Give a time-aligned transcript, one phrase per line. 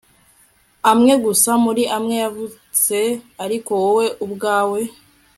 [0.91, 2.97] Umwe gusa muri mwe yavutse
[3.43, 4.79] Ariko wowe ubwawe